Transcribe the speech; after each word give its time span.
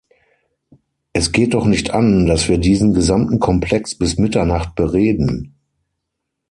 Es 1.13 1.31
geht 1.31 1.53
doch 1.53 1.65
nicht 1.67 1.91
an, 1.91 2.25
dass 2.25 2.47
wir 2.47 2.57
diesen 2.57 2.95
gesamten 2.95 3.37
Komplex 3.37 3.93
bis 3.93 4.17
Mitternacht 4.17 4.73
bereden! 4.73 5.53